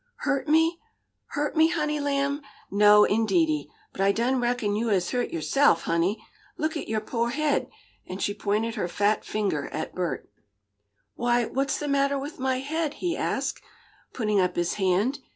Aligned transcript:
"Hurt 0.25 0.47
me? 0.47 0.79
Hurt 1.27 1.55
me, 1.55 1.67
honey 1.67 1.99
lamb? 1.99 2.41
No 2.71 3.03
indeedy, 3.03 3.69
but 3.91 4.01
I 4.01 4.11
done 4.11 4.41
reckon 4.41 4.75
yo' 4.75 4.87
has 4.89 5.11
hurt 5.11 5.29
yo'se'f, 5.29 5.83
honey! 5.83 6.25
Look 6.57 6.75
at 6.75 6.87
yo' 6.87 6.99
pore 7.01 7.29
haid!" 7.29 7.67
and 8.07 8.19
she 8.19 8.33
pointed 8.33 8.73
her 8.73 8.87
fat 8.87 9.23
finger 9.23 9.67
at 9.67 9.93
Bert. 9.93 10.27
"Why, 11.13 11.45
what's 11.45 11.77
the 11.77 11.87
matter 11.87 12.17
with 12.17 12.39
my 12.39 12.61
head?" 12.61 12.95
he 12.95 13.15
asked, 13.15 13.61
putting 14.11 14.39
up 14.39 14.55
his 14.55 14.73
hand. 14.73 15.19